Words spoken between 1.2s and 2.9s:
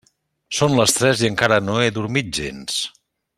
i encara no he dormit gens.